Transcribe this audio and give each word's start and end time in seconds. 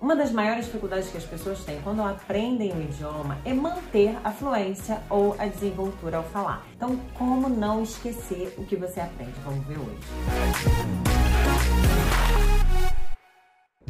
Uma 0.00 0.14
das 0.14 0.30
maiores 0.30 0.66
dificuldades 0.66 1.10
que 1.10 1.16
as 1.16 1.24
pessoas 1.24 1.64
têm 1.64 1.80
quando 1.82 2.00
aprendem 2.02 2.72
o 2.72 2.80
idioma 2.80 3.36
é 3.44 3.52
manter 3.52 4.16
a 4.22 4.30
fluência 4.30 5.02
ou 5.10 5.34
a 5.36 5.46
desenvoltura 5.46 6.18
ao 6.18 6.22
falar. 6.22 6.64
Então, 6.76 6.96
como 7.14 7.48
não 7.48 7.82
esquecer 7.82 8.54
o 8.56 8.64
que 8.64 8.76
você 8.76 9.00
aprende? 9.00 9.34
Vamos 9.44 9.66
ver 9.66 9.76
hoje. 9.76 11.07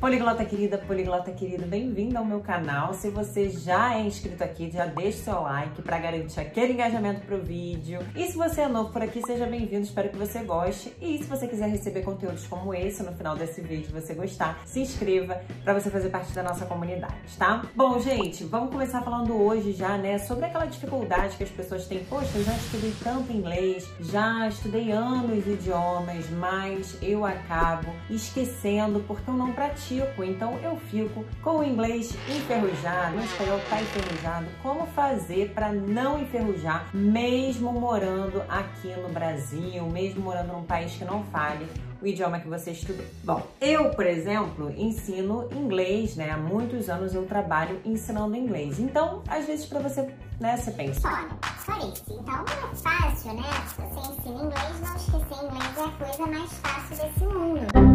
Poliglota 0.01 0.45
querida, 0.45 0.79
poliglota 0.79 1.33
querido, 1.33 1.67
bem-vindo 1.67 2.17
ao 2.17 2.25
meu 2.25 2.39
canal. 2.39 2.95
Se 2.95 3.11
você 3.11 3.51
já 3.51 3.97
é 3.97 4.03
inscrito 4.03 4.45
aqui, 4.45 4.71
já 4.71 4.87
deixa 4.87 5.25
seu 5.25 5.43
like 5.43 5.83
para 5.83 5.99
garantir 5.99 6.39
aquele 6.39 6.75
engajamento 6.75 7.23
pro 7.23 7.43
vídeo. 7.43 7.99
E 8.15 8.25
se 8.29 8.37
você 8.37 8.61
é 8.61 8.69
novo 8.69 8.93
por 8.93 9.03
aqui, 9.03 9.21
seja 9.27 9.45
bem-vindo, 9.45 9.83
espero 9.83 10.09
que 10.09 10.17
você 10.17 10.45
goste. 10.45 10.95
E 11.01 11.19
se 11.19 11.25
você 11.25 11.49
quiser 11.49 11.69
receber 11.69 12.03
conteúdos 12.03 12.47
como 12.47 12.73
esse 12.73 13.03
no 13.03 13.13
final 13.13 13.35
desse 13.35 13.61
vídeo, 13.61 13.91
você 13.91 14.15
gostar, 14.15 14.61
se 14.65 14.79
inscreva 14.79 15.41
para 15.65 15.75
você 15.75 15.91
fazer 15.91 16.11
parte 16.11 16.33
da 16.33 16.45
nossa 16.45 16.65
comunidade, 16.65 17.37
tá? 17.37 17.67
Bom, 17.75 17.99
gente, 17.99 18.45
vamos 18.45 18.71
começar 18.71 19.03
falando 19.03 19.35
hoje 19.35 19.73
já, 19.73 19.99
né, 19.99 20.19
sobre 20.19 20.45
aquela 20.45 20.67
dificuldade 20.67 21.37
que 21.37 21.43
as 21.43 21.51
pessoas 21.51 21.87
têm. 21.87 22.05
Poxa, 22.05 22.39
eu 22.39 22.45
já 22.45 22.53
estudei 22.53 22.95
tanto 23.03 23.33
inglês, 23.33 23.89
já 23.99 24.47
estudei 24.47 24.93
anos 24.93 25.45
idiomas, 25.45 26.31
mas 26.31 26.97
eu 27.03 27.25
acabo 27.25 27.89
esquecendo 28.09 29.01
porque 29.01 29.29
eu 29.29 29.35
não 29.35 29.53
pratico 29.53 29.88
então 30.25 30.59
eu 30.63 30.77
fico 30.77 31.25
com 31.43 31.59
o 31.59 31.65
inglês 31.65 32.15
enferrujado, 32.29 33.17
o 33.17 33.21
espanhol 33.21 33.61
tá 33.69 33.81
enferrujado. 33.81 34.47
Como 34.63 34.87
fazer 34.89 35.53
para 35.55 35.73
não 35.73 36.21
enferrujar, 36.21 36.89
mesmo 36.95 37.73
morando 37.73 38.43
aqui 38.49 38.89
no 38.97 39.09
Brasil, 39.09 39.85
mesmo 39.87 40.21
morando 40.21 40.53
num 40.53 40.65
país 40.65 40.93
que 40.93 41.05
não 41.05 41.25
fale 41.25 41.67
o 42.01 42.07
idioma 42.07 42.39
que 42.39 42.49
você 42.49 42.71
estudou. 42.71 43.05
Bom, 43.25 43.47
eu, 43.61 43.91
por 43.91 44.07
exemplo, 44.07 44.73
ensino 44.77 45.49
inglês, 45.53 46.17
né? 46.17 46.31
Há 46.31 46.37
muitos 46.37 46.89
anos 46.89 47.15
eu 47.15 47.27
trabalho 47.27 47.81
ensinando 47.85 48.37
inglês. 48.37 48.79
Então, 48.79 49.23
às 49.29 49.47
vezes 49.47 49.67
para 49.67 49.81
você, 49.81 50.09
né, 50.41 50.57
você 50.57 50.71
pensa... 50.71 51.09
Olha, 51.09 51.29
Clarice, 51.65 52.03
então 52.09 52.45
é 52.45 52.77
fácil, 52.77 53.33
né? 53.35 53.43
Se 53.67 53.83
você 53.83 54.13
ensina 54.13 54.45
inglês, 54.45 54.81
não 54.81 54.97
esquecer 54.97 55.45
inglês 55.45 55.79
é 55.79 55.83
a 55.83 56.07
coisa 56.07 56.27
mais 56.27 56.53
fácil 56.53 56.97
desse 56.97 57.25
mundo. 57.25 57.88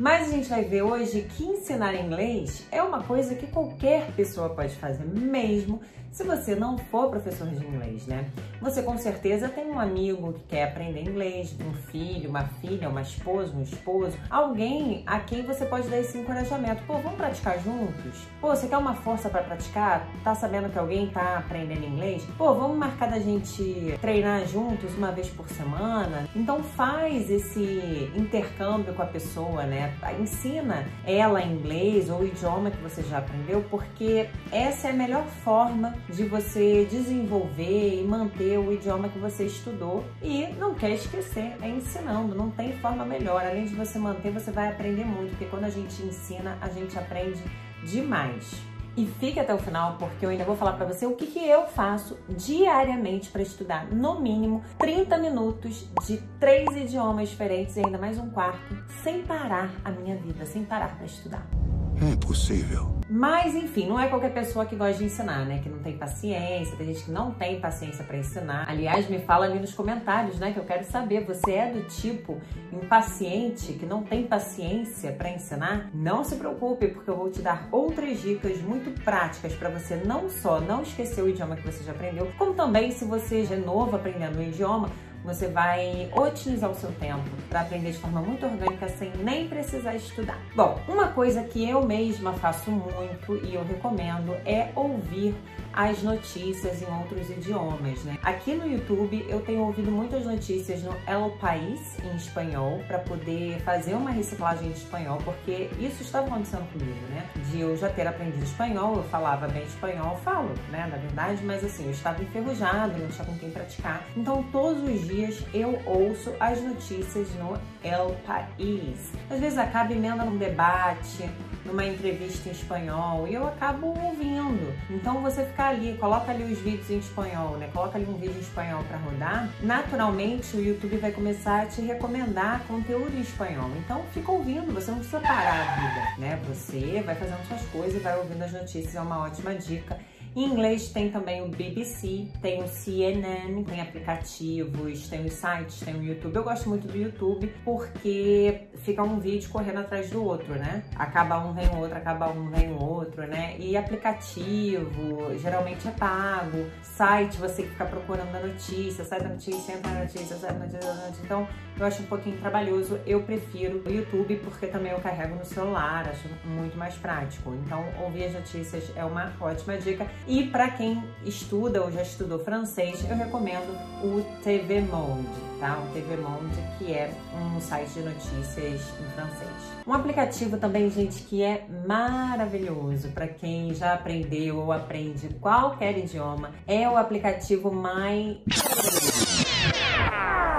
Mas 0.00 0.28
a 0.28 0.32
gente 0.32 0.48
vai 0.48 0.64
ver 0.64 0.80
hoje 0.80 1.28
que 1.36 1.44
ensinar 1.44 1.94
inglês 1.94 2.66
é 2.72 2.82
uma 2.82 3.02
coisa 3.02 3.34
que 3.34 3.46
qualquer 3.46 4.10
pessoa 4.12 4.48
pode 4.48 4.74
fazer, 4.76 5.04
mesmo 5.04 5.78
se 6.10 6.24
você 6.24 6.56
não 6.56 6.76
for 6.76 7.08
professor 7.08 7.46
de 7.46 7.64
inglês, 7.64 8.06
né? 8.06 8.28
Você 8.60 8.82
com 8.82 8.98
certeza 8.98 9.48
tem 9.48 9.66
um 9.66 9.78
amigo 9.78 10.32
que 10.32 10.42
quer 10.48 10.64
aprender 10.64 11.02
inglês, 11.02 11.54
um 11.60 11.72
filho, 11.72 12.28
uma 12.30 12.44
filha, 12.60 12.88
uma 12.88 13.02
esposa, 13.02 13.54
um 13.54 13.62
esposo, 13.62 14.18
alguém 14.28 15.04
a 15.06 15.20
quem 15.20 15.42
você 15.42 15.64
pode 15.64 15.88
dar 15.88 15.98
esse 15.98 16.18
encorajamento. 16.18 16.82
Pô, 16.84 16.94
vamos 16.94 17.16
praticar 17.16 17.60
juntos? 17.60 18.26
Pô, 18.40 18.48
você 18.48 18.66
quer 18.66 18.76
uma 18.76 18.94
força 18.94 19.28
para 19.28 19.42
praticar? 19.42 20.06
Tá 20.24 20.34
sabendo 20.34 20.68
que 20.68 20.78
alguém 20.78 21.08
tá 21.08 21.38
aprendendo 21.38 21.84
inglês? 21.84 22.24
Pô, 22.36 22.54
vamos 22.54 22.76
marcar 22.76 23.08
da 23.08 23.20
gente 23.20 23.96
treinar 24.00 24.44
juntos 24.46 24.92
uma 24.94 25.12
vez 25.12 25.28
por 25.28 25.48
semana? 25.48 26.28
Então 26.34 26.62
faz 26.62 27.30
esse 27.30 28.10
intercâmbio 28.16 28.94
com 28.94 29.02
a 29.02 29.06
pessoa, 29.06 29.62
né? 29.62 29.89
Ensina 30.18 30.86
ela 31.04 31.42
inglês 31.42 32.10
ou 32.10 32.20
o 32.20 32.26
idioma 32.26 32.70
que 32.70 32.82
você 32.82 33.02
já 33.02 33.18
aprendeu, 33.18 33.64
porque 33.70 34.28
essa 34.50 34.88
é 34.88 34.90
a 34.90 34.94
melhor 34.94 35.26
forma 35.26 35.94
de 36.08 36.24
você 36.24 36.86
desenvolver 36.90 38.00
e 38.00 38.04
manter 38.04 38.58
o 38.58 38.72
idioma 38.72 39.08
que 39.08 39.18
você 39.18 39.44
estudou 39.44 40.04
e 40.22 40.46
não 40.58 40.74
quer 40.74 40.90
esquecer, 40.90 41.56
é 41.62 41.68
ensinando, 41.68 42.34
não 42.34 42.50
tem 42.50 42.72
forma 42.78 43.04
melhor. 43.04 43.44
Além 43.44 43.64
de 43.64 43.74
você 43.74 43.98
manter, 43.98 44.32
você 44.32 44.50
vai 44.50 44.68
aprender 44.68 45.04
muito, 45.04 45.30
porque 45.30 45.46
quando 45.46 45.64
a 45.64 45.70
gente 45.70 46.02
ensina, 46.02 46.58
a 46.60 46.68
gente 46.68 46.98
aprende 46.98 47.42
demais. 47.84 48.69
E 48.96 49.06
fique 49.06 49.38
até 49.38 49.54
o 49.54 49.58
final 49.58 49.96
porque 49.98 50.24
eu 50.24 50.30
ainda 50.30 50.44
vou 50.44 50.56
falar 50.56 50.72
para 50.72 50.86
você 50.86 51.06
o 51.06 51.14
que, 51.14 51.26
que 51.26 51.46
eu 51.46 51.66
faço 51.66 52.18
diariamente 52.28 53.30
para 53.30 53.42
estudar 53.42 53.86
no 53.86 54.20
mínimo 54.20 54.62
30 54.78 55.18
minutos 55.18 55.88
de 56.06 56.18
três 56.38 56.68
idiomas 56.76 57.28
diferentes 57.28 57.76
e 57.76 57.80
ainda 57.80 57.98
mais 57.98 58.18
um 58.18 58.30
quarto, 58.30 58.76
sem 59.02 59.22
parar 59.22 59.70
a 59.84 59.90
minha 59.90 60.16
vida, 60.16 60.44
sem 60.44 60.64
parar 60.64 60.96
para 60.96 61.06
estudar. 61.06 61.59
É 62.00 62.16
possível. 62.16 62.98
Mas, 63.10 63.54
enfim, 63.54 63.86
não 63.86 64.00
é 64.00 64.08
qualquer 64.08 64.32
pessoa 64.32 64.64
que 64.64 64.74
gosta 64.74 64.94
de 64.94 65.04
ensinar, 65.04 65.44
né? 65.44 65.60
Que 65.62 65.68
não 65.68 65.80
tem 65.80 65.98
paciência, 65.98 66.76
tem 66.76 66.86
gente 66.86 67.04
que 67.04 67.10
não 67.10 67.32
tem 67.32 67.60
paciência 67.60 68.04
para 68.04 68.16
ensinar. 68.16 68.64
Aliás, 68.70 69.10
me 69.10 69.18
fala 69.18 69.44
ali 69.44 69.58
nos 69.58 69.74
comentários, 69.74 70.38
né? 70.38 70.52
Que 70.52 70.58
eu 70.58 70.64
quero 70.64 70.84
saber, 70.84 71.26
você 71.26 71.52
é 71.52 71.70
do 71.70 71.82
tipo 71.82 72.40
impaciente, 72.72 73.72
que 73.74 73.84
não 73.84 74.02
tem 74.02 74.26
paciência 74.26 75.12
para 75.12 75.28
ensinar? 75.28 75.90
Não 75.92 76.24
se 76.24 76.36
preocupe, 76.36 76.88
porque 76.88 77.10
eu 77.10 77.16
vou 77.16 77.30
te 77.30 77.42
dar 77.42 77.68
outras 77.70 78.22
dicas 78.22 78.62
muito 78.62 78.90
práticas 79.02 79.52
para 79.54 79.68
você 79.68 79.96
não 79.96 80.30
só 80.30 80.60
não 80.60 80.82
esquecer 80.82 81.22
o 81.22 81.28
idioma 81.28 81.56
que 81.56 81.66
você 81.66 81.82
já 81.84 81.92
aprendeu, 81.92 82.30
como 82.38 82.54
também, 82.54 82.92
se 82.92 83.04
você 83.04 83.44
já 83.44 83.56
é 83.56 83.58
novo 83.58 83.96
aprendendo 83.96 84.38
um 84.38 84.42
idioma, 84.42 84.88
você 85.24 85.48
vai 85.48 86.10
otimizar 86.14 86.70
o 86.70 86.74
seu 86.74 86.90
tempo 86.92 87.22
para 87.48 87.60
aprender 87.62 87.92
de 87.92 87.98
forma 87.98 88.20
muito 88.20 88.46
orgânica 88.46 88.88
sem 88.88 89.12
nem 89.18 89.48
precisar 89.48 89.94
estudar. 89.94 90.38
Bom, 90.54 90.78
uma 90.88 91.08
coisa 91.08 91.42
que 91.42 91.68
eu 91.68 91.84
mesma 91.84 92.32
faço 92.32 92.70
muito 92.70 93.36
e 93.44 93.54
eu 93.54 93.64
recomendo 93.64 94.32
é 94.44 94.70
ouvir 94.74 95.34
as 95.72 96.02
notícias 96.02 96.82
em 96.82 96.86
outros 96.86 97.30
idiomas, 97.30 98.02
né? 98.04 98.18
Aqui 98.22 98.54
no 98.54 98.66
YouTube 98.66 99.24
eu 99.28 99.40
tenho 99.40 99.62
ouvido 99.62 99.90
muitas 99.90 100.24
notícias 100.24 100.82
no 100.82 100.94
El 101.06 101.30
País 101.40 101.98
em 102.02 102.14
espanhol 102.16 102.82
para 102.86 102.98
poder 102.98 103.60
fazer 103.60 103.94
uma 103.94 104.10
reciclagem 104.10 104.70
de 104.70 104.78
espanhol, 104.78 105.18
porque 105.24 105.70
isso 105.78 106.02
estava 106.02 106.26
acontecendo 106.26 106.70
comigo, 106.72 106.98
né? 107.10 107.28
De 107.50 107.60
eu 107.60 107.76
já 107.76 107.88
ter 107.88 108.06
aprendido 108.06 108.42
espanhol, 108.42 108.96
eu 108.96 109.04
falava 109.04 109.46
bem 109.48 109.62
espanhol, 109.62 110.16
falo, 110.24 110.50
né? 110.70 110.86
Na 110.90 110.96
verdade, 110.96 111.44
mas 111.44 111.64
assim, 111.64 111.84
eu 111.84 111.92
estava 111.92 112.22
enferrujado, 112.22 112.98
não 112.98 113.08
tinha 113.08 113.24
com 113.24 113.38
quem 113.38 113.50
praticar. 113.50 114.04
Então 114.16 114.42
todos 114.50 114.82
os 114.82 115.06
dias 115.06 115.44
eu 115.54 115.80
ouço 115.86 116.34
as 116.40 116.60
notícias 116.60 117.28
no 117.36 117.54
El 117.82 118.16
País. 118.26 119.12
Às 119.30 119.40
vezes 119.40 119.58
acaba 119.58 119.92
emendando 119.92 120.30
um 120.30 120.36
debate, 120.36 121.28
numa 121.64 121.84
entrevista 121.84 122.48
em 122.48 122.52
espanhol 122.52 123.26
e 123.28 123.34
eu 123.34 123.46
acabo 123.46 123.88
ouvindo. 123.88 124.74
Então 124.90 125.22
você 125.22 125.44
fica 125.44 125.59
ali, 125.68 125.96
coloca 125.98 126.30
ali 126.30 126.44
os 126.44 126.58
vídeos 126.58 126.90
em 126.90 126.98
espanhol, 126.98 127.56
né? 127.56 127.68
Coloca 127.72 127.98
ali 127.98 128.06
um 128.06 128.16
vídeo 128.16 128.36
em 128.36 128.40
espanhol 128.40 128.82
para 128.84 128.98
rodar. 128.98 129.48
Naturalmente 129.60 130.56
o 130.56 130.62
YouTube 130.62 130.96
vai 130.98 131.12
começar 131.12 131.62
a 131.62 131.66
te 131.66 131.80
recomendar 131.80 132.62
conteúdo 132.66 133.16
em 133.16 133.20
espanhol. 133.20 133.70
Então 133.78 134.04
fica 134.12 134.30
ouvindo, 134.30 134.72
você 134.72 134.90
não 134.90 134.98
precisa 134.98 135.20
parar 135.20 135.60
a 135.60 135.74
vida, 135.74 136.08
né? 136.18 136.40
Você 136.48 137.02
vai 137.04 137.14
fazendo 137.14 137.46
suas 137.46 137.62
coisas 137.66 138.00
e 138.00 138.02
vai 138.02 138.18
ouvindo 138.18 138.42
as 138.42 138.52
notícias, 138.52 138.94
é 138.94 139.00
uma 139.00 139.22
ótima 139.24 139.54
dica. 139.54 139.98
Em 140.34 140.44
inglês 140.44 140.90
tem 140.90 141.10
também 141.10 141.42
o 141.42 141.48
BBC, 141.48 142.28
tem 142.40 142.62
o 142.62 142.68
CNN, 142.68 143.64
tem 143.64 143.80
aplicativos, 143.80 145.08
tem 145.08 145.26
os 145.26 145.32
sites, 145.32 145.80
tem 145.80 145.96
o 145.96 146.04
YouTube. 146.04 146.36
Eu 146.36 146.44
gosto 146.44 146.68
muito 146.68 146.86
do 146.86 146.96
YouTube 146.96 147.52
porque 147.64 148.68
fica 148.76 149.02
um 149.02 149.18
vídeo 149.18 149.50
correndo 149.50 149.80
atrás 149.80 150.08
do 150.08 150.24
outro, 150.24 150.54
né? 150.54 150.84
Acaba 150.94 151.38
um, 151.44 151.52
vem 151.52 151.68
o 151.70 151.80
outro, 151.80 151.96
acaba 151.96 152.28
um, 152.30 152.48
vem 152.48 152.70
o 152.70 152.80
outro, 152.80 153.26
né? 153.26 153.56
E 153.58 153.76
aplicativo, 153.76 155.36
geralmente 155.36 155.88
é 155.88 155.90
pago. 155.90 156.64
Site, 156.80 157.36
você 157.36 157.64
fica 157.64 157.84
procurando 157.84 158.32
a 158.36 158.40
notícia, 158.40 159.04
sai 159.04 159.20
da 159.20 159.30
notícia, 159.30 159.72
entra 159.72 159.90
na 159.90 160.00
notícia, 160.00 160.36
sai 160.36 160.52
da 160.52 160.58
notícia, 160.60 160.94
notícia. 160.94 161.22
Então, 161.24 161.48
eu 161.76 161.86
acho 161.86 162.02
um 162.02 162.06
pouquinho 162.06 162.38
trabalhoso. 162.38 163.00
Eu 163.04 163.22
prefiro 163.22 163.82
o 163.84 163.90
YouTube 163.90 164.36
porque 164.44 164.68
também 164.68 164.92
eu 164.92 165.00
carrego 165.00 165.34
no 165.34 165.44
celular, 165.44 166.08
acho 166.08 166.28
muito 166.44 166.76
mais 166.78 166.94
prático. 166.94 167.52
Então, 167.66 167.84
ouvir 168.00 168.26
as 168.26 168.34
notícias 168.34 168.92
é 168.94 169.04
uma 169.04 169.32
ótima 169.40 169.76
dica. 169.76 170.06
E 170.26 170.44
para 170.44 170.70
quem 170.70 171.02
estuda 171.24 171.82
ou 171.82 171.90
já 171.90 172.02
estudou 172.02 172.38
francês, 172.38 173.04
eu 173.08 173.16
recomendo 173.16 173.70
o 174.04 174.22
TV 174.42 174.80
Monde, 174.80 175.28
tá? 175.58 175.78
O 175.78 175.92
TV 175.92 176.16
Monde, 176.16 176.56
que 176.78 176.92
é 176.92 177.12
um 177.34 177.60
site 177.60 177.90
de 177.94 178.00
notícias 178.00 178.80
em 179.00 179.14
francês. 179.14 179.50
Um 179.86 179.92
aplicativo 179.92 180.56
também, 180.56 180.88
gente, 180.90 181.22
que 181.22 181.42
é 181.42 181.66
maravilhoso 181.86 183.08
para 183.08 183.26
quem 183.26 183.74
já 183.74 183.94
aprendeu 183.94 184.58
ou 184.58 184.72
aprende 184.72 185.28
qualquer 185.40 185.98
idioma, 185.98 186.50
é 186.66 186.88
o 186.88 186.96
aplicativo 186.96 187.72
My 187.72 188.40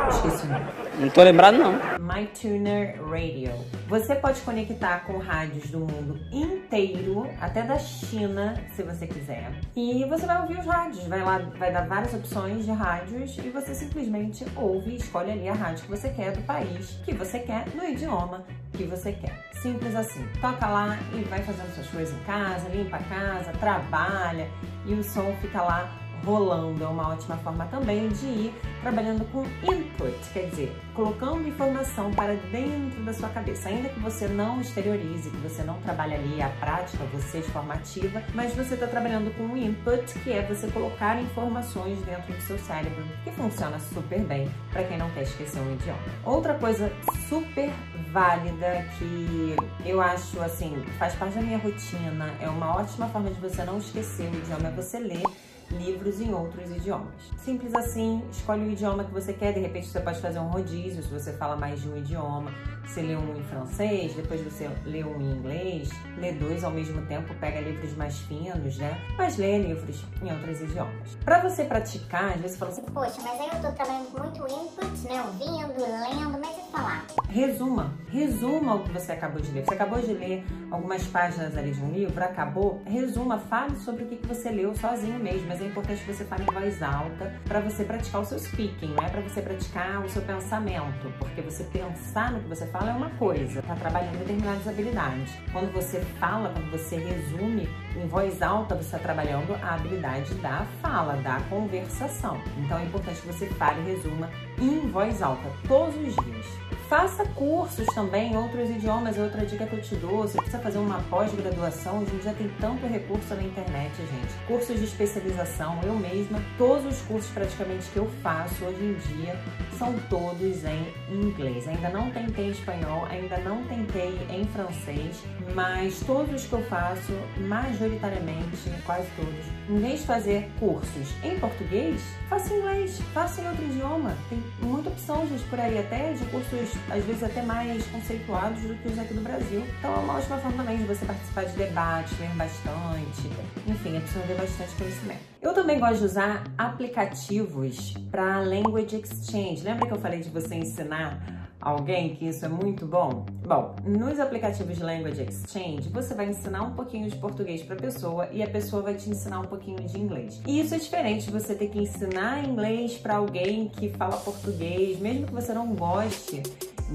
Esqueci 0.09 0.45
o 0.45 0.49
nome. 0.49 0.80
Não 1.01 1.09
tô 1.09 1.23
lembrado, 1.23 1.57
não. 1.57 1.73
MyTuner 1.99 3.03
Radio. 3.03 3.53
Você 3.87 4.13
pode 4.13 4.39
conectar 4.41 4.99
com 4.99 5.17
rádios 5.17 5.71
do 5.71 5.79
mundo 5.79 6.19
inteiro, 6.31 7.27
até 7.41 7.63
da 7.63 7.79
China, 7.79 8.53
se 8.75 8.83
você 8.83 9.07
quiser. 9.07 9.51
E 9.75 10.05
você 10.05 10.27
vai 10.27 10.39
ouvir 10.43 10.59
os 10.59 10.65
rádios. 10.67 11.03
Vai 11.07 11.23
lá, 11.23 11.39
vai 11.57 11.73
dar 11.73 11.87
várias 11.87 12.13
opções 12.13 12.65
de 12.65 12.71
rádios 12.71 13.35
e 13.39 13.49
você 13.49 13.73
simplesmente 13.73 14.45
ouve 14.55 14.91
e 14.91 14.95
escolhe 14.97 15.31
ali 15.31 15.49
a 15.49 15.53
rádio 15.53 15.85
que 15.85 15.89
você 15.89 16.07
quer 16.09 16.33
do 16.33 16.43
país 16.43 16.99
que 17.03 17.15
você 17.15 17.39
quer, 17.39 17.65
no 17.73 17.83
idioma 17.83 18.45
que 18.73 18.83
você 18.83 19.11
quer. 19.11 19.49
Simples 19.53 19.95
assim. 19.95 20.23
Toca 20.39 20.67
lá 20.67 20.99
e 21.15 21.23
vai 21.23 21.41
fazendo 21.41 21.73
suas 21.73 21.87
coisas 21.87 22.13
em 22.15 22.23
casa, 22.25 22.69
limpa 22.69 22.97
a 22.97 23.03
casa, 23.03 23.51
trabalha 23.53 24.47
e 24.85 24.93
o 24.93 25.03
som 25.03 25.35
fica 25.41 25.63
lá 25.63 26.00
rolando 26.25 26.83
é 26.83 26.87
uma 26.87 27.09
ótima 27.09 27.37
forma 27.37 27.65
também 27.65 28.07
de 28.09 28.25
ir 28.25 28.53
trabalhando 28.81 29.25
com 29.31 29.43
input, 29.63 30.17
quer 30.33 30.49
dizer, 30.49 30.75
colocando 30.93 31.47
informação 31.47 32.11
para 32.11 32.35
dentro 32.51 33.03
da 33.03 33.13
sua 33.13 33.29
cabeça, 33.29 33.69
ainda 33.69 33.89
que 33.89 33.99
você 33.99 34.27
não 34.27 34.59
exteriorize, 34.59 35.29
que 35.29 35.37
você 35.37 35.63
não 35.63 35.79
trabalhe 35.81 36.15
ali 36.15 36.41
a 36.41 36.49
prática, 36.49 37.03
você 37.13 37.39
de 37.39 37.47
forma 37.51 37.73
ativa, 37.73 38.21
mas 38.33 38.53
você 38.55 38.73
está 38.73 38.87
trabalhando 38.87 39.35
com 39.35 39.43
o 39.43 39.57
input, 39.57 40.13
que 40.19 40.31
é 40.31 40.41
você 40.41 40.67
colocar 40.67 41.21
informações 41.21 41.99
dentro 41.99 42.33
do 42.33 42.41
seu 42.41 42.57
cérebro, 42.59 43.03
que 43.23 43.31
funciona 43.31 43.79
super 43.79 44.19
bem 44.21 44.49
para 44.71 44.83
quem 44.83 44.97
não 44.97 45.09
quer 45.11 45.23
esquecer 45.23 45.59
um 45.59 45.73
idioma. 45.73 45.99
Outra 46.25 46.55
coisa 46.55 46.91
super 47.29 47.71
válida 48.11 48.85
que 48.97 49.55
eu 49.85 50.01
acho 50.01 50.41
assim, 50.41 50.83
faz 50.97 51.15
parte 51.15 51.35
da 51.35 51.41
minha 51.41 51.57
rotina, 51.57 52.33
é 52.39 52.49
uma 52.49 52.75
ótima 52.77 53.07
forma 53.07 53.29
de 53.29 53.39
você 53.39 53.63
não 53.63 53.77
esquecer 53.77 54.29
o 54.29 54.35
idioma, 54.35 54.69
é 54.69 54.71
você 54.71 54.99
ler 54.99 55.23
livros 55.71 56.19
em 56.21 56.33
outros 56.33 56.69
idiomas. 56.69 57.13
Simples 57.37 57.73
assim, 57.73 58.23
escolhe 58.31 58.61
o 58.61 58.71
idioma 58.71 59.03
que 59.03 59.11
você 59.11 59.33
quer, 59.33 59.53
de 59.53 59.59
repente 59.59 59.87
você 59.87 59.99
pode 59.99 60.19
fazer 60.19 60.39
um 60.39 60.47
rodízio 60.47 61.01
se 61.01 61.09
você 61.09 61.33
fala 61.33 61.55
mais 61.55 61.81
de 61.81 61.89
um 61.89 61.97
idioma. 61.97 62.51
Você 62.85 63.01
lê 63.01 63.15
um 63.15 63.37
em 63.37 63.43
francês, 63.43 64.13
depois 64.13 64.41
você 64.41 64.69
lê 64.85 65.03
um 65.03 65.19
em 65.21 65.31
inglês, 65.31 65.89
lê 66.17 66.33
dois 66.33 66.63
ao 66.63 66.71
mesmo 66.71 67.05
tempo, 67.05 67.33
pega 67.35 67.61
livros 67.61 67.95
mais 67.95 68.19
finos, 68.19 68.77
né? 68.77 68.99
Mas 69.17 69.37
lê 69.37 69.59
livros 69.59 70.03
em 70.21 70.31
outros 70.31 70.61
idiomas. 70.61 71.15
Para 71.23 71.41
você 71.41 71.63
praticar, 71.63 72.33
às 72.33 72.41
vezes 72.41 72.51
você 72.51 72.57
fala 72.57 72.71
assim, 72.71 72.81
poxa, 72.81 73.21
mas 73.21 73.39
aí 73.39 73.47
eu 73.47 73.61
tô 73.61 73.71
trabalhando 73.71 74.09
muito 74.11 74.45
input, 74.45 75.07
né? 75.07 75.21
Ouvindo, 75.21 75.79
lendo, 75.79 76.39
mas 76.39 76.57
e 76.57 76.71
falar? 76.71 77.05
Resuma, 77.29 77.93
resuma 78.09 78.75
o 78.75 78.83
que 78.83 78.91
você 78.91 79.13
acabou 79.13 79.41
de 79.41 79.51
ler. 79.51 79.65
Você 79.65 79.73
acabou 79.73 80.01
de 80.01 80.13
ler 80.13 80.45
algumas 80.69 81.05
páginas 81.07 81.57
ali 81.57 81.71
de 81.71 81.81
um 81.81 81.91
livro, 81.91 82.23
acabou, 82.23 82.81
resuma, 82.85 83.37
fale 83.37 83.75
sobre 83.77 84.03
o 84.03 84.07
que 84.07 84.27
você 84.27 84.49
leu 84.49 84.75
sozinho 84.75 85.19
mesmo, 85.19 85.47
mas 85.47 85.61
é 85.61 85.65
importante 85.65 86.03
que 86.03 86.13
você 86.13 86.25
fale 86.25 86.43
em 86.43 86.53
voz 86.53 86.81
alta 86.81 87.33
para 87.45 87.59
você 87.59 87.83
praticar 87.83 88.21
o 88.21 88.25
seu 88.25 88.39
speaking, 88.39 88.93
não 88.95 89.03
é 89.05 89.09
para 89.09 89.21
você 89.21 89.41
praticar 89.41 90.03
o 90.03 90.09
seu 90.09 90.21
pensamento, 90.21 91.11
porque 91.19 91.41
você 91.41 91.63
pensar 91.65 92.31
no 92.31 92.41
que 92.41 92.49
você 92.49 92.65
fala 92.71 92.91
é 92.91 92.93
uma 92.93 93.09
coisa, 93.11 93.61
tá 93.61 93.75
trabalhando 93.75 94.19
determinadas 94.19 94.67
habilidades. 94.67 95.33
Quando 95.51 95.71
você 95.73 95.99
fala, 96.19 96.49
quando 96.49 96.71
você 96.71 96.95
resume 96.95 97.69
em 97.95 98.07
voz 98.07 98.41
alta, 98.41 98.75
você 98.75 98.95
está 98.95 98.99
trabalhando 98.99 99.53
a 99.61 99.75
habilidade 99.75 100.33
da 100.35 100.65
fala, 100.81 101.15
da 101.17 101.39
conversação. 101.49 102.39
Então 102.57 102.79
é 102.79 102.85
importante 102.85 103.21
que 103.21 103.27
você 103.27 103.47
fale 103.47 103.81
e 103.81 103.95
resuma 103.95 104.29
em 104.59 104.89
voz 104.89 105.21
alta 105.21 105.51
todos 105.67 105.95
os 105.95 106.15
dias. 106.25 106.60
Faça 106.91 107.23
cursos 107.23 107.85
também, 107.95 108.35
outros 108.35 108.69
idiomas, 108.69 109.17
é 109.17 109.23
outra 109.23 109.45
dica 109.45 109.65
que 109.65 109.77
eu 109.77 109.81
te 109.81 109.95
dou. 109.95 110.23
Você 110.23 110.35
precisa 110.35 110.59
fazer 110.59 110.77
uma 110.77 111.01
pós-graduação, 111.03 111.99
hoje 111.99 112.13
em 112.13 112.17
dia 112.17 112.33
tem 112.33 112.51
tanto 112.59 112.85
recurso 112.85 113.33
na 113.33 113.43
internet, 113.43 113.95
gente. 113.95 114.45
Cursos 114.45 114.77
de 114.77 114.83
especialização, 114.83 115.79
eu 115.83 115.95
mesma, 115.95 116.43
todos 116.57 116.85
os 116.85 117.01
cursos 117.03 117.31
praticamente 117.31 117.89
que 117.91 117.95
eu 117.95 118.11
faço 118.21 118.65
hoje 118.65 118.83
em 118.83 118.93
dia 119.15 119.39
são 119.77 119.97
todos 120.09 120.65
em 120.65 120.93
inglês. 121.09 121.65
Ainda 121.65 121.87
não 121.87 122.11
tentei 122.11 122.49
espanhol, 122.49 123.05
ainda 123.05 123.37
não 123.37 123.63
tentei 123.63 124.19
em 124.29 124.43
francês, 124.47 125.23
mas 125.55 126.01
todos 126.01 126.41
os 126.41 126.45
que 126.45 126.51
eu 126.51 126.63
faço, 126.65 127.13
majoritariamente, 127.37 128.69
quase 128.85 129.07
todos, 129.15 129.45
em 129.69 129.79
vez 129.79 130.01
de 130.01 130.05
fazer 130.05 130.51
cursos 130.59 131.07
em 131.23 131.39
português, 131.39 132.01
faça 132.29 132.53
em 132.53 132.57
inglês, 132.57 132.99
faça 133.13 133.41
em 133.41 133.47
outro 133.47 133.63
idioma. 133.63 134.13
Tem 134.29 134.43
muita 134.61 134.89
opção, 134.89 135.25
gente, 135.29 135.43
por 135.45 135.57
aí, 135.57 135.79
até 135.79 136.11
de 136.11 136.25
cursos 136.25 136.80
às 136.89 137.03
vezes 137.05 137.23
até 137.23 137.41
mais 137.41 137.85
conceituados 137.87 138.61
do 138.61 138.75
que 138.75 138.87
os 138.87 138.99
aqui 138.99 139.13
do 139.13 139.21
Brasil. 139.21 139.63
Então 139.79 139.93
é 139.93 139.97
uma 139.97 140.17
ótima 140.17 140.37
forma 140.37 140.57
também 140.57 140.77
de 140.77 140.83
você 140.83 141.05
participar 141.05 141.45
de 141.45 141.55
debates, 141.55 142.19
ler 142.19 142.29
bastante. 142.35 143.29
Enfim, 143.67 143.97
é 143.97 143.99
preciso 143.99 144.25
ter 144.25 144.35
bastante 144.35 144.75
conhecimento. 144.75 145.19
Eu 145.41 145.53
também 145.53 145.79
gosto 145.79 145.99
de 145.99 146.05
usar 146.05 146.43
aplicativos 146.57 147.93
para 148.11 148.39
Language 148.39 148.95
Exchange. 148.95 149.63
Lembra 149.63 149.87
que 149.87 149.93
eu 149.93 149.99
falei 149.99 150.19
de 150.19 150.29
você 150.29 150.55
ensinar 150.55 151.41
alguém 151.61 152.15
que 152.15 152.27
isso 152.27 152.43
é 152.43 152.49
muito 152.49 152.85
bom? 152.85 153.25
Bom, 153.45 153.75
nos 153.85 154.19
aplicativos 154.19 154.77
de 154.77 154.83
Language 154.83 155.21
Exchange, 155.21 155.89
você 155.89 156.13
vai 156.13 156.29
ensinar 156.29 156.63
um 156.63 156.71
pouquinho 156.71 157.09
de 157.09 157.15
português 157.17 157.61
para 157.61 157.75
a 157.75 157.79
pessoa 157.79 158.27
e 158.31 158.41
a 158.41 158.49
pessoa 158.49 158.81
vai 158.81 158.95
te 158.95 159.09
ensinar 159.09 159.39
um 159.39 159.45
pouquinho 159.45 159.77
de 159.77 159.99
inglês. 159.99 160.41
E 160.47 160.59
isso 160.59 160.73
é 160.73 160.77
diferente 160.77 161.25
de 161.25 161.31
você 161.31 161.53
ter 161.53 161.69
que 161.69 161.79
ensinar 161.79 162.43
inglês 162.43 162.97
para 162.97 163.15
alguém 163.15 163.67
que 163.67 163.89
fala 163.89 164.17
português, 164.17 164.99
mesmo 164.99 165.27
que 165.27 165.33
você 165.33 165.53
não 165.53 165.73
goste 165.75 166.41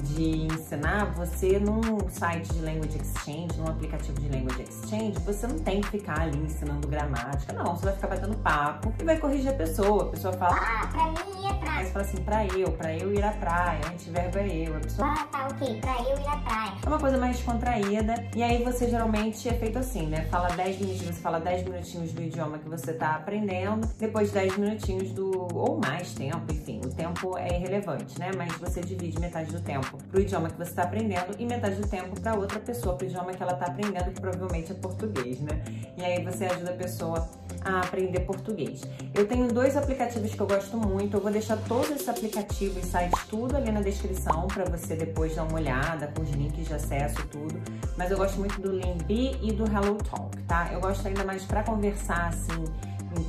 de 0.03 0.47
ensinar, 0.47 1.13
você 1.15 1.59
num 1.59 1.81
site 2.09 2.53
de 2.53 2.61
Language 2.61 2.99
Exchange, 2.99 3.59
num 3.59 3.67
aplicativo 3.67 4.21
de 4.21 4.29
Language 4.29 4.63
Exchange, 4.63 5.19
você 5.25 5.47
não 5.47 5.59
tem 5.59 5.81
que 5.81 5.89
ficar 5.89 6.21
ali 6.21 6.39
ensinando 6.39 6.87
gramática, 6.89 7.53
não. 7.53 7.77
Você 7.77 7.87
vai 7.87 7.95
ficar 7.95 8.09
batendo 8.09 8.37
papo 8.39 8.93
e 9.01 9.05
vai 9.05 9.19
corrigir 9.19 9.51
a 9.51 9.55
pessoa. 9.55 10.05
A 10.05 10.09
pessoa 10.09 10.33
fala, 10.35 10.57
ah, 10.57 10.87
pra 10.87 11.07
mim 11.07 11.43
ir 11.43 11.47
à 11.47 11.55
praia. 11.55 11.79
Aí 11.79 11.87
você 11.87 11.93
fala 11.93 12.05
assim, 12.05 12.23
pra 12.23 12.47
eu, 12.47 12.73
pra 12.73 12.95
eu 12.95 13.15
ir 13.15 13.25
à 13.25 13.33
praia, 13.33 13.81
antiverbo 13.93 14.39
é 14.39 14.49
eu. 14.49 14.77
A 14.77 14.81
pessoa, 14.81 15.09
ah, 15.09 15.25
tá, 15.31 15.49
ok, 15.51 15.81
pra 15.81 16.03
eu 16.03 16.19
ir 16.19 16.27
à 16.27 16.37
praia. 16.39 16.73
É 16.85 16.89
uma 16.89 16.99
coisa 16.99 17.19
mais 17.19 17.43
contraída 17.43 18.15
e 18.35 18.43
aí 18.43 18.63
você 18.63 18.89
geralmente 18.89 19.49
é 19.49 19.53
feito 19.53 19.79
assim, 19.79 20.07
né? 20.07 20.27
Fala 20.31 20.49
10 20.51 20.79
minutinhos, 20.79 21.17
você 21.17 21.23
fala 21.23 21.41
10 21.41 21.65
minutinhos 21.65 22.13
do 22.13 22.23
idioma 22.23 22.59
que 22.59 22.69
você 22.69 22.93
tá 22.93 23.17
aprendendo, 23.17 23.87
depois 23.99 24.31
10 24.31 24.57
minutinhos 24.57 25.11
do, 25.11 25.49
ou 25.55 25.79
mais 25.79 26.15
tempo, 26.15 26.53
enfim, 26.53 26.81
o 26.85 26.89
tempo 26.89 27.37
é 27.37 27.57
irrelevante, 27.57 28.19
né? 28.19 28.31
Mas 28.37 28.53
você 28.55 28.81
divide 28.81 29.19
metade 29.19 29.51
do 29.51 29.61
tempo 29.61 29.86
tempo 29.87 29.99
para 30.11 30.19
o 30.19 30.23
idioma 30.23 30.51
que 30.51 30.57
você 30.57 30.71
está 30.71 30.83
aprendendo 30.83 31.35
e 31.39 31.47
metade 31.47 31.77
do 31.77 31.87
tempo 31.87 32.21
para 32.21 32.35
outra 32.35 32.59
pessoa, 32.59 32.97
para 32.97 33.07
o 33.07 33.09
idioma 33.09 33.33
que 33.33 33.43
ela 33.43 33.53
está 33.53 33.67
aprendendo, 33.67 34.11
que 34.11 34.21
provavelmente 34.21 34.73
é 34.73 34.75
português, 34.75 35.41
né? 35.41 35.63
E 35.97 36.05
aí 36.05 36.25
você 36.25 36.47
ajuda 36.47 36.71
a 36.71 36.75
pessoa 36.75 37.29
a 37.65 37.81
aprender 37.81 38.21
português. 38.21 38.83
Eu 39.15 39.27
tenho 39.27 39.49
dois 39.49 39.77
aplicativos 39.77 40.35
que 40.35 40.41
eu 40.41 40.47
gosto 40.47 40.77
muito, 40.77 41.17
eu 41.17 41.21
vou 41.21 41.31
deixar 41.31 41.57
todos 41.69 41.91
esses 41.91 42.09
aplicativos 42.09 42.85
e 42.85 42.87
sites 42.87 43.25
tudo 43.29 43.57
ali 43.57 43.73
na 43.73 43.81
descrição 43.81 44.47
para 44.49 44.65
você 44.65 44.95
depois 44.95 45.35
dar 45.35 45.45
uma 45.45 45.55
olhada 45.55 46.09
com 46.09 46.23
os 46.23 46.31
links 46.31 46.67
de 46.67 46.75
acesso 46.75 47.27
tudo, 47.29 47.61
mas 47.97 48.11
eu 48.11 48.17
gosto 48.17 48.39
muito 48.39 48.61
do 48.61 48.73
Limbi 48.73 49.37
e 49.43 49.53
do 49.53 49.65
Hello 49.65 49.97
Talk, 49.97 50.37
tá? 50.43 50.71
Eu 50.73 50.81
gosto 50.81 51.07
ainda 51.07 51.25
mais 51.25 51.45
para 51.45 51.63
conversar 51.63 52.29
assim 52.29 52.65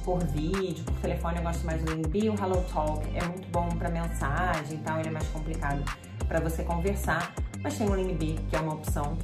por 0.03 0.21
vídeo, 0.25 0.83
por 0.83 0.95
telefone 0.95 1.37
eu 1.37 1.43
gosto 1.43 1.65
mais 1.65 1.81
do 1.81 1.93
Limbi, 1.93 2.29
o 2.29 2.33
Hello 2.33 2.61
Talk 2.73 3.07
é 3.15 3.23
muito 3.23 3.47
bom 3.49 3.69
para 3.69 3.89
mensagem 3.89 4.75
e 4.75 4.79
tal, 4.79 4.99
ele 4.99 5.07
é 5.07 5.11
mais 5.11 5.27
complicado 5.29 5.81
para 6.27 6.39
você 6.39 6.63
conversar, 6.63 7.33
mas 7.61 7.77
tem 7.77 7.89
o 7.89 7.95
Limbi, 7.95 8.39
que 8.49 8.55
é 8.55 8.59
uma 8.59 8.73
opção 8.73 9.17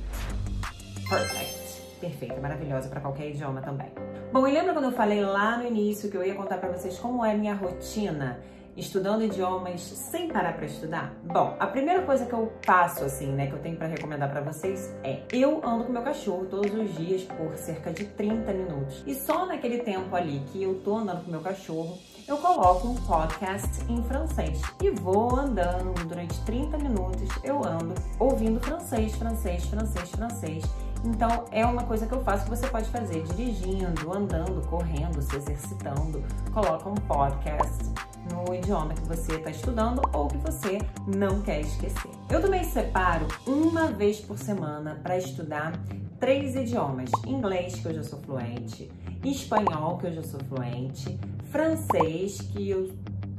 perfect, 1.09 1.81
perfeita, 1.99 2.39
maravilhosa 2.39 2.89
para 2.89 3.01
qualquer 3.01 3.29
idioma 3.29 3.61
também. 3.61 3.91
Bom, 4.31 4.47
e 4.47 4.51
lembra 4.51 4.73
quando 4.73 4.85
eu 4.85 4.91
falei 4.91 5.23
lá 5.23 5.57
no 5.57 5.67
início 5.67 6.09
que 6.09 6.17
eu 6.17 6.23
ia 6.23 6.33
contar 6.33 6.57
para 6.57 6.69
vocês 6.69 6.97
como 6.97 7.23
é 7.23 7.31
a 7.31 7.37
minha 7.37 7.53
rotina 7.53 8.39
estudando 8.75 9.23
idiomas 9.23 9.81
sem 9.81 10.27
parar 10.27 10.53
para 10.53 10.65
estudar? 10.65 11.13
Bom, 11.23 11.55
a 11.59 11.67
primeira 11.67 12.03
coisa 12.03 12.25
que 12.25 12.33
eu 12.33 12.51
faço 12.65 13.03
assim, 13.03 13.27
né, 13.27 13.47
que 13.47 13.53
eu 13.53 13.59
tenho 13.59 13.77
para 13.77 13.87
recomendar 13.87 14.29
para 14.29 14.41
vocês 14.41 14.93
é: 15.03 15.21
eu 15.31 15.61
ando 15.63 15.85
com 15.85 15.91
meu 15.91 16.01
cachorro 16.01 16.45
todos 16.45 16.73
os 16.73 16.95
dias 16.95 17.23
por 17.23 17.55
cerca 17.57 17.91
de 17.91 18.05
30 18.05 18.53
minutos. 18.53 19.03
E 19.05 19.13
só 19.15 19.45
naquele 19.45 19.79
tempo 19.79 20.15
ali 20.15 20.43
que 20.51 20.61
eu 20.61 20.75
tô 20.83 20.97
andando 20.97 21.25
com 21.25 21.31
meu 21.31 21.41
cachorro, 21.41 21.97
eu 22.27 22.37
coloco 22.37 22.87
um 22.87 22.95
podcast 22.95 23.83
em 23.89 24.01
francês 24.03 24.61
e 24.81 24.89
vou 24.89 25.35
andando 25.35 25.93
durante 26.07 26.39
30 26.45 26.77
minutos. 26.77 27.27
Eu 27.43 27.57
ando 27.65 27.93
ouvindo 28.17 28.59
francês, 28.61 29.13
francês, 29.15 29.65
francês, 29.65 30.09
francês. 30.09 30.63
Então 31.03 31.45
é 31.51 31.65
uma 31.65 31.83
coisa 31.83 32.07
que 32.07 32.13
eu 32.13 32.23
faço 32.23 32.45
que 32.45 32.49
você 32.49 32.67
pode 32.67 32.89
fazer 32.89 33.23
dirigindo, 33.23 34.15
andando, 34.15 34.65
correndo, 34.67 35.21
se 35.21 35.35
exercitando. 35.35 36.23
Coloca 36.53 36.89
um 36.89 36.95
podcast 36.95 38.12
no 38.31 38.53
idioma 38.53 38.93
que 38.93 39.07
você 39.07 39.33
está 39.33 39.49
estudando 39.49 40.01
ou 40.13 40.27
que 40.27 40.37
você 40.37 40.79
não 41.07 41.41
quer 41.41 41.61
esquecer. 41.61 42.11
Eu 42.29 42.41
também 42.41 42.63
separo 42.63 43.27
uma 43.45 43.87
vez 43.87 44.19
por 44.19 44.37
semana 44.37 44.99
para 45.01 45.17
estudar 45.17 45.73
três 46.19 46.55
idiomas: 46.55 47.09
inglês, 47.25 47.75
que 47.75 47.85
eu 47.85 47.93
já 47.93 48.03
sou 48.03 48.19
fluente, 48.19 48.91
espanhol, 49.23 49.97
que 49.97 50.07
eu 50.07 50.13
já 50.13 50.23
sou 50.23 50.39
fluente, 50.41 51.19
francês, 51.51 52.39
que 52.39 52.69
eu 52.69 52.91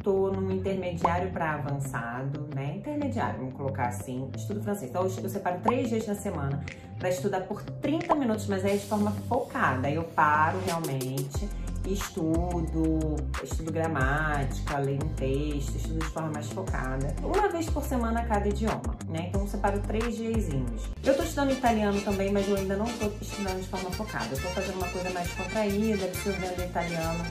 tô 0.03 0.31
no 0.31 0.53
intermediário 0.53 1.31
para 1.33 1.55
avançado, 1.55 2.47
né? 2.55 2.77
Intermediário, 2.77 3.39
vamos 3.39 3.55
colocar 3.55 3.89
assim, 3.89 4.31
estudo 4.37 4.63
francês. 4.63 4.91
Então 4.91 5.03
eu 5.03 5.31
separo 5.31 5.61
três 5.63 5.89
dias 5.89 6.07
na 6.07 6.15
semana 6.15 6.63
para 6.99 7.09
estudar 7.09 7.41
por 7.41 7.63
30 7.63 8.15
minutos, 8.15 8.47
mas 8.47 8.65
aí 8.65 8.79
de 8.79 8.87
forma 8.87 9.11
focada. 9.29 9.91
Eu 9.91 10.05
paro 10.05 10.59
realmente 10.67 11.49
estudo, 11.87 13.17
estudo 13.43 13.73
gramática, 13.73 14.79
leio 14.79 15.05
um 15.05 15.09
texto, 15.15 15.77
estudo 15.77 15.99
de 15.99 16.07
forma 16.07 16.31
mais 16.33 16.49
focada. 16.51 17.15
Uma 17.23 17.49
vez 17.49 17.69
por 17.69 17.85
semana 17.85 18.25
cada 18.25 18.49
idioma, 18.49 18.97
né? 19.09 19.27
Então 19.29 19.43
eu 19.43 19.49
separo 19.49 19.79
três 19.81 20.17
diazinhos. 20.17 20.89
Eu 21.05 21.17
tô 21.17 21.23
estudando 21.23 21.53
italiano 21.53 22.01
também, 22.01 22.33
mas 22.33 22.49
eu 22.49 22.57
ainda 22.57 22.77
não 22.77 22.87
tô 22.87 23.07
estudando 23.21 23.61
de 23.61 23.69
forma 23.69 23.91
focada. 23.91 24.27
Eu 24.33 24.41
tô 24.41 24.49
fazendo 24.49 24.77
uma 24.77 24.89
coisa 24.89 25.11
mais 25.11 25.31
contraída, 25.33 26.05
absorvendo 26.05 26.65
italiano 26.65 27.25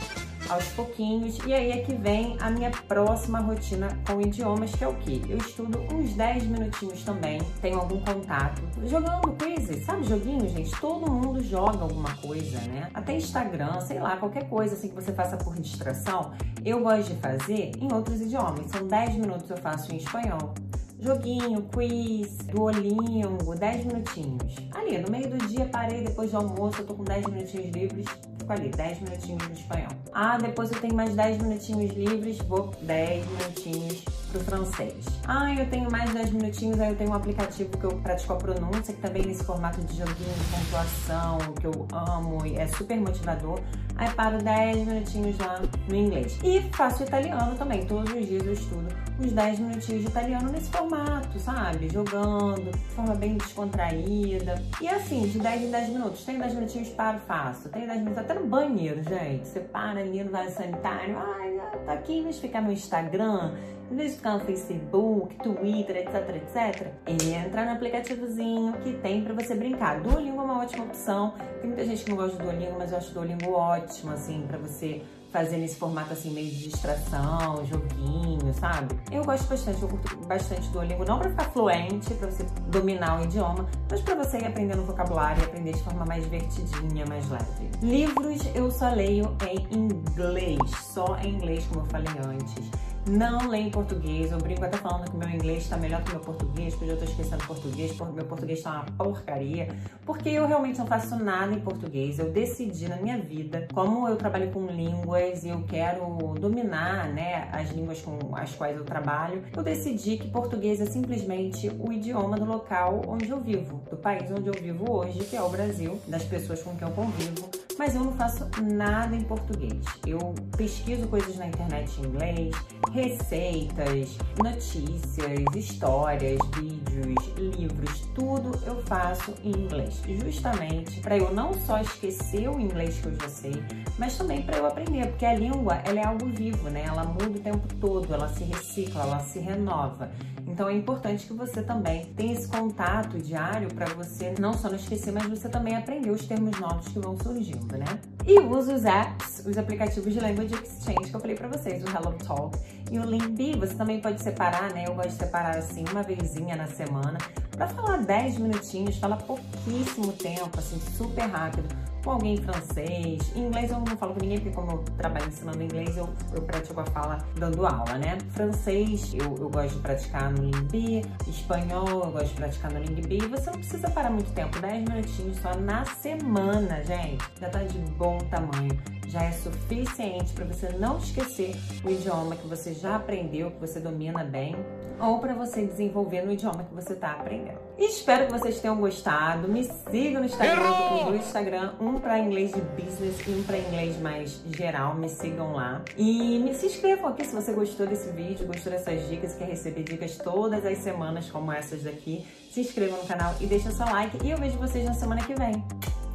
aos 0.50 0.66
pouquinhos. 0.70 1.38
E 1.46 1.54
aí 1.54 1.72
é 1.72 1.78
que 1.82 1.94
vem 1.94 2.38
a 2.40 2.50
minha 2.50 2.72
próxima 2.72 3.40
rotina 3.40 3.88
com 4.08 4.22
idiomas, 4.22 4.74
que 4.76 4.84
é 4.84 4.88
o 4.88 4.96
quê? 4.96 5.22
Eu 5.28 5.38
estudo 5.38 5.80
uns 5.94 6.14
10 6.14 6.44
minutinhos 6.48 7.04
também, 7.04 7.42
tenho 7.62 7.80
algum 7.80 8.00
contato, 8.02 8.62
jogando 8.86 9.34
quizzes, 9.34 9.86
sabe 9.86 10.04
joguinho, 10.04 10.48
gente? 10.50 10.72
Todo 10.80 11.12
mundo 11.12 11.44
joga 11.44 11.82
alguma 11.82 12.16
coisa, 12.18 12.60
né? 12.62 12.90
Até 12.94 13.16
Instagram, 13.16 13.80
sei 13.82 14.00
lá, 14.00 14.18
qualquer 14.18 14.48
coisa 14.50 14.76
assim 14.76 14.90
que 14.90 14.96
você 14.96 15.14
faça 15.14 15.38
por 15.38 15.56
distração, 15.56 16.32
eu 16.64 16.82
gosto 16.82 17.14
de 17.14 17.20
fazer 17.20 17.72
em 17.80 17.94
outros 17.94 18.22
idiomas. 18.22 18.70
São 18.72 18.88
10 18.88 19.16
minutos 19.16 19.50
eu 19.50 19.58
faço 19.58 19.92
em 19.94 19.98
espanhol, 19.98 20.54
joguinho, 21.00 21.62
quiz, 21.64 22.38
duolingo, 22.38 23.56
10 23.56 23.86
minutinhos. 23.86 24.56
Ali, 24.74 24.98
no 25.00 25.12
meio 25.12 25.30
do 25.30 25.38
dia, 25.48 25.66
parei 25.66 26.04
depois 26.04 26.32
do 26.32 26.38
almoço, 26.38 26.82
eu 26.82 26.86
tô 26.86 26.94
com 26.94 27.04
10 27.04 27.26
minutinhos 27.26 27.76
livres, 27.76 28.06
fico 28.44 28.54
ali, 28.54 28.70
10 28.70 29.02
minutinhos 29.02 29.48
no 29.48 29.54
espanhol. 29.54 29.92
Ah, 30.14 30.38
depois 30.38 30.72
eu 30.72 30.80
tenho 30.80 30.94
mais 30.94 31.16
10 31.16 31.42
minutinhos 31.42 31.96
livres, 31.96 32.38
vou 32.40 32.72
10 32.82 33.26
minutinhos 33.26 34.04
pro 34.32 34.42
francês. 34.42 35.06
Ah, 35.28 35.54
eu 35.54 35.70
tenho 35.70 35.90
mais 35.90 36.14
10 36.14 36.32
minutinhos, 36.32 36.80
aí 36.80 36.90
eu 36.90 36.96
tenho 36.96 37.12
um 37.12 37.14
aplicativo 37.14 37.78
que 37.78 37.84
eu 37.84 37.92
pratico 38.02 38.34
a 38.34 38.36
pronúncia, 38.36 38.94
que 38.94 39.02
também 39.02 39.24
nesse 39.26 39.44
formato 39.44 39.82
de 39.82 39.98
joguinho 39.98 40.34
de 40.34 40.44
pontuação, 40.52 41.38
que 41.60 41.68
eu 41.68 41.88
amo 41.92 42.46
e 42.46 42.58
é 42.58 42.68
super 42.68 43.00
motivador. 43.00 43.60
Aí 43.96 44.10
paro 44.12 44.38
10 44.44 44.88
minutinhos 44.88 45.38
lá 45.40 45.62
no 45.88 45.96
inglês. 45.96 46.38
E 46.44 46.62
faço 46.74 47.04
italiano 47.04 47.56
também, 47.56 47.86
todos 47.86 48.12
os 48.14 48.28
dias 48.28 48.46
eu 48.46 48.54
estudo 48.54 49.03
uns 49.24 49.32
10 49.32 49.60
minutinhos 49.60 50.02
de 50.02 50.08
italiano 50.10 50.52
nesse 50.52 50.70
formato, 50.70 51.40
sabe? 51.40 51.90
Jogando, 51.90 52.72
de 52.72 52.94
forma 52.94 53.16
bem 53.16 53.38
descontraída. 53.38 54.62
E 54.82 54.88
assim, 54.88 55.28
de 55.28 55.40
10 55.40 55.62
em 55.64 55.72
10 55.72 55.90
minutos. 55.90 56.26
Tem 56.26 56.38
10 56.38 56.54
minutinhos, 56.56 56.90
paro, 56.90 57.20
faço. 57.20 57.70
Tem 57.70 57.88
10 57.88 58.00
minutos 58.00 58.18
até 58.20 58.34
no 58.34 58.46
banheiro, 58.46 59.02
gente. 59.02 59.48
Você 59.48 59.62
para 59.62 60.02
ali 60.02 60.24
no 60.24 60.32
vaso 60.32 60.56
sanitário. 60.56 61.18
Ai, 61.18 61.62
tá 61.86 61.94
aqui, 61.94 62.20
em 62.20 62.24
vez 62.24 62.36
de 62.36 62.42
ficar 62.42 62.62
no 62.62 62.72
Instagram, 62.72 63.54
em 63.90 63.96
vez 63.96 64.12
de 64.12 64.18
ficar 64.18 64.34
no 64.34 64.40
Facebook, 64.42 65.36
Twitter, 65.38 65.98
etc, 65.98 66.36
etc, 66.36 66.88
entra 67.08 67.66
no 67.66 67.72
aplicativozinho 67.72 68.74
que 68.84 68.94
tem 68.94 69.24
para 69.24 69.34
você 69.34 69.56
brincar. 69.56 70.02
Duolingo 70.02 70.42
é 70.42 70.44
uma 70.44 70.62
ótima 70.62 70.84
opção. 70.84 71.34
Tem 71.62 71.70
muita 71.70 71.86
gente 71.86 72.04
que 72.04 72.10
não 72.10 72.18
gosta 72.18 72.38
do 72.38 72.44
Duolingo, 72.44 72.76
mas 72.78 72.92
eu 72.92 72.98
acho 72.98 73.14
Duolingo 73.14 73.52
ótimo, 73.52 74.12
assim, 74.12 74.46
para 74.48 74.58
você 74.58 75.02
fazer 75.34 75.58
nesse 75.58 75.76
formato 75.76 76.14
assim, 76.14 76.30
meio 76.30 76.50
de 76.50 76.70
distração, 76.70 77.66
joguinho, 77.66 78.54
sabe? 78.54 78.96
Eu 79.12 79.26
gosto 79.26 79.48
bastante, 79.48 79.82
eu 79.82 79.90
curto 79.90 80.16
bastante 80.28 80.70
Duolingo, 80.70 81.04
não 81.04 81.18
para 81.18 81.32
ficar 81.32 81.46
fluente, 81.46 82.14
para 82.14 82.30
você 82.30 82.46
dominar 82.68 83.20
o 83.20 83.24
idioma, 83.24 83.66
mas 83.90 84.00
para 84.02 84.14
você 84.14 84.38
ir 84.38 84.46
aprendendo 84.46 84.84
vocabulário 84.84 85.42
e 85.42 85.46
aprender 85.46 85.74
de 85.74 85.82
forma 85.82 86.06
mais 86.06 86.24
divertidinha, 86.24 87.06
mais 87.08 87.28
leve. 87.30 87.72
Livros 87.82 88.44
eu 88.54 88.70
só 88.70 88.94
leio 88.94 89.36
em 89.50 89.68
inglês, 89.76 90.60
só 90.94 91.18
em 91.18 91.34
inglês, 91.34 91.66
como 91.66 91.82
eu 91.82 91.86
falei 91.88 92.14
antes 92.24 92.93
não 93.06 93.50
leio 93.50 93.68
em 93.68 93.72
português. 93.72 94.32
Eu 94.32 94.38
brinco 94.38 94.64
até 94.64 94.78
falando 94.78 95.10
que 95.10 95.18
meu 95.18 95.30
inglês 95.30 95.64
está 95.64 95.78
melhor 95.78 96.04
que 96.04 96.12
meu 96.12 96.20
português, 96.20 96.76
porque 96.76 96.92
eu 96.92 96.98
tô 96.98 97.06
esquecendo 97.06 97.46
português, 97.46 97.92
porque 97.94 98.14
meu 98.14 98.26
português 98.26 98.60
está 98.60 98.72
uma 98.72 98.86
porcaria. 98.98 99.68
Porque 100.06 100.30
eu 100.30 100.48
realmente 100.48 100.80
não 100.80 100.88
faço 100.88 101.16
nada 101.16 101.54
em 101.54 101.60
português. 101.60 102.20
Eu 102.20 102.32
decidi 102.32 102.88
na 102.88 102.98
minha 102.98 103.18
vida, 103.18 103.68
como 103.74 104.08
eu 104.08 104.16
trabalho 104.16 104.52
com 104.52 104.66
línguas 104.68 105.44
e 105.44 105.50
eu 105.50 105.64
quero 105.68 106.34
dominar, 106.40 107.10
né, 107.10 107.50
as 107.52 107.72
línguas 107.72 108.02
com 108.02 108.36
as 108.36 108.54
quais 108.56 108.78
eu 108.78 108.84
trabalho, 108.84 109.44
eu 109.56 109.64
decidi 109.64 110.18
que 110.18 110.30
português 110.30 110.80
é 110.82 110.86
simplesmente 110.86 111.70
o 111.80 111.92
idioma 111.92 112.38
do 112.38 112.46
local 112.46 113.02
onde 113.08 113.30
eu 113.30 113.40
vivo, 113.40 113.82
do 113.90 113.98
país 113.98 114.30
onde 114.32 114.48
eu 114.48 114.54
vivo 114.54 114.92
hoje, 114.92 115.20
que 115.20 115.36
é 115.36 115.42
o 115.42 115.50
Brasil, 115.50 116.00
das 116.08 116.24
pessoas 116.24 116.62
com 116.62 116.76
quem 116.76 116.88
eu 116.88 116.94
convivo 116.94 117.63
mas 117.78 117.96
eu 117.96 118.04
não 118.04 118.14
faço 118.14 118.48
nada 118.62 119.16
em 119.16 119.22
português. 119.22 119.84
Eu 120.06 120.34
pesquiso 120.58 121.08
coisas 121.08 121.38
na 121.38 121.48
internet 121.48 122.00
em 122.00 122.06
inglês, 122.06 122.56
receitas, 122.92 124.18
notícias, 124.38 125.56
histórias, 125.56 126.40
vídeos, 126.56 127.16
livros, 127.38 128.02
tudo 128.14 128.52
eu 128.66 128.82
faço 128.84 129.34
em 129.44 129.52
inglês, 129.52 130.02
justamente 130.06 131.00
para 131.02 131.18
eu 131.18 131.34
não 131.34 131.54
só 131.54 131.80
esquecer 131.80 132.50
o 132.50 132.60
inglês 132.60 133.00
que 133.00 133.08
eu 133.08 133.16
já 133.16 133.30
sei, 133.30 133.64
mas 133.98 134.18
também 134.18 134.42
para 134.44 134.58
eu 134.58 134.66
aprender, 134.66 135.08
porque 135.08 135.26
a 135.26 135.34
língua 135.34 135.76
ela 135.86 136.00
é 136.00 136.06
algo 136.06 136.26
vivo, 136.28 136.70
né? 136.70 136.84
Ela 136.86 137.04
muda 137.04 137.30
o 137.30 137.40
tempo 137.40 137.68
todo, 137.80 138.14
ela 138.14 138.28
se 138.30 138.44
recicla, 138.44 139.04
ela 139.04 139.20
se 139.20 139.40
renova. 139.40 140.12
Então 140.48 140.68
é 140.70 140.74
importante 140.76 141.26
que 141.26 141.34
você 141.34 141.62
também 141.62 142.06
tenha 142.16 142.34
esse 142.34 142.48
contato 142.48 143.18
diário 143.18 143.74
para 143.74 143.88
você 143.94 144.34
não 144.40 144.54
só 144.54 144.70
não 144.70 144.76
esquecer, 144.76 145.12
mas 145.12 145.26
você 145.28 145.50
também 145.50 145.76
aprender 145.76 146.12
os 146.12 146.26
termos 146.26 146.60
novos 146.60 146.88
que 146.88 147.00
vão 147.00 147.18
surgindo, 147.18 147.78
né? 147.78 147.86
E 148.26 148.40
usa 148.40 148.76
os 148.76 148.86
apps, 148.86 149.46
os 149.46 149.58
aplicativos 149.58 150.14
de 150.14 150.20
Language 150.20 150.54
Exchange 150.54 151.10
que 151.10 151.16
eu 151.16 151.20
falei 151.20 151.36
para 151.36 151.48
vocês, 151.48 151.84
o 151.84 151.88
Hello 151.88 152.14
Talk 152.14 152.58
e 152.92 153.00
o 153.00 153.04
Limbi. 153.04 153.58
Você 153.58 153.74
também 153.76 154.00
pode 154.00 154.22
separar, 154.22 154.74
né? 154.74 154.86
Eu 154.88 154.96
gosto 154.96 155.10
de 155.10 155.16
separar 155.16 155.58
assim 155.58 155.84
uma 155.92 156.04
vezinha 156.04 156.56
na 156.56 156.68
semana 156.68 157.18
para 157.52 157.68
falar 157.68 157.98
10 157.98 158.40
minutinhos, 158.40 158.98
fala 158.98 159.16
pouquíssimo 159.18 160.12
tempo, 160.14 160.58
assim, 160.58 160.80
super 160.98 161.26
rápido 161.26 161.83
com 162.04 162.12
alguém 162.12 162.38
francês. 162.38 163.36
Em 163.36 163.48
inglês 163.48 163.72
eu 163.72 163.80
não 163.80 163.98
falo 163.98 164.14
com 164.14 164.20
ninguém, 164.20 164.40
porque 164.40 164.56
como 164.56 164.72
eu 164.72 164.78
trabalho 164.98 165.28
ensinando 165.28 165.64
inglês, 165.64 165.96
eu, 165.98 166.10
eu 166.34 166.42
pratico 166.42 166.80
a 166.82 166.86
fala 166.86 167.26
dando 167.36 167.66
aula, 167.66 167.98
né? 167.98 168.18
Francês 168.32 169.14
eu, 169.14 169.36
eu 169.38 169.50
gosto 169.50 169.76
de 169.76 169.80
praticar 169.82 170.32
no 170.32 170.44
Lingbi, 170.44 171.06
espanhol 171.28 171.88
eu 171.88 172.12
gosto 172.12 172.30
de 172.30 172.36
praticar 172.36 172.72
no 172.72 172.80
Lingbi. 172.80 173.18
Você 173.28 173.50
não 173.50 173.58
precisa 173.58 173.90
parar 173.90 174.10
muito 174.10 174.32
tempo, 174.34 174.60
10 174.60 174.90
minutinhos 174.90 175.38
só 175.38 175.56
na 175.56 175.86
semana, 175.86 176.84
gente. 176.84 177.24
Já 177.40 177.50
tá 177.50 177.64
de 177.64 177.80
bom 177.80 178.18
tamanho 178.30 178.78
já 179.14 179.24
é 179.26 179.32
suficiente 179.32 180.34
para 180.34 180.44
você 180.44 180.70
não 180.70 180.98
esquecer 180.98 181.56
o 181.86 181.90
idioma 181.92 182.36
que 182.36 182.48
você 182.48 182.74
já 182.74 182.96
aprendeu, 182.96 183.52
que 183.52 183.60
você 183.60 183.80
domina 183.80 184.24
bem, 184.24 184.56
ou 185.00 185.20
para 185.20 185.36
você 185.36 185.68
desenvolver 185.68 186.24
no 186.24 186.32
idioma 186.32 186.64
que 186.64 186.74
você 186.74 186.94
está 186.94 187.12
aprendendo. 187.12 187.60
Espero 187.78 188.26
que 188.26 188.32
vocês 188.32 188.60
tenham 188.60 188.76
gostado. 188.76 189.48
Me 189.48 189.64
sigam 189.64 190.22
no 190.22 190.26
Instagram, 190.26 190.64
eu 191.00 191.12
do 191.12 191.16
Instagram, 191.16 191.74
um 191.80 192.00
para 192.00 192.18
inglês 192.18 192.54
de 192.54 192.62
business 192.62 193.16
e 193.28 193.32
um 193.32 193.44
para 193.44 193.60
inglês 193.60 194.00
mais 194.00 194.42
geral. 194.48 194.96
Me 194.96 195.08
sigam 195.08 195.54
lá. 195.54 195.84
E 195.96 196.40
me 196.40 196.56
se 196.56 196.66
inscrevam 196.66 197.10
aqui 197.10 197.24
se 197.24 197.36
você 197.36 197.54
gostou 197.54 197.86
desse 197.86 198.10
vídeo, 198.12 198.48
gostou 198.48 198.72
dessas 198.72 199.08
dicas, 199.10 199.36
quer 199.36 199.46
receber 199.46 199.84
dicas 199.84 200.18
todas 200.18 200.66
as 200.66 200.80
semanas 200.80 201.30
como 201.30 201.52
essas 201.52 201.84
daqui. 201.84 202.26
Se 202.52 202.62
inscrevam 202.62 202.98
no 202.98 203.06
canal 203.06 203.36
e 203.40 203.46
deixem 203.46 203.72
seu 203.72 203.86
like 203.86 204.18
e 204.26 204.32
eu 204.32 204.38
vejo 204.38 204.58
vocês 204.58 204.84
na 204.86 204.94
semana 204.94 205.22
que 205.22 205.36
vem 205.36 205.64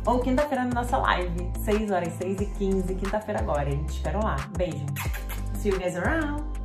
ou 0.06 0.20
quinta-feira 0.20 0.64
na 0.64 0.74
nossa 0.74 0.96
live, 0.98 1.50
6 1.64 1.90
horas, 1.90 2.12
6 2.14 2.40
e 2.40 2.46
15, 2.46 2.94
quinta-feira 2.94 3.40
agora. 3.40 3.68
A 3.68 3.70
gente 3.70 3.90
espera 3.90 4.18
lá. 4.18 4.36
Beijo. 4.56 4.84
See 5.54 5.70
you 5.70 5.78
guys 5.78 5.96
around. 5.96 6.57